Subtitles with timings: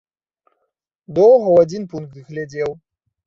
[1.17, 2.71] Доўга ў адзін пункт глядзеў.